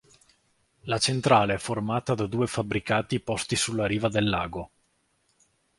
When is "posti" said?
3.19-3.55